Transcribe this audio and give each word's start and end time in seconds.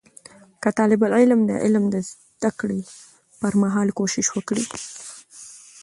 که 0.61 0.69
طالب 0.77 1.01
العلم 1.07 1.39
د 1.49 1.51
علم 1.63 1.83
د 1.93 1.95
زده 2.09 2.51
کړې 2.59 2.81
پر 3.39 3.53
مهال 3.61 3.89
کوشش 3.99 4.27
وکړي 4.31 4.65